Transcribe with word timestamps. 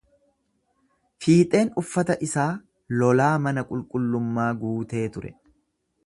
Fiixeen 1.25 1.67
uffata 1.81 2.15
isaa 2.27 2.47
lolaa 3.01 3.29
mana 3.47 3.65
qulqullummaa 3.73 4.51
guutee 4.63 5.05
ture. 5.17 5.31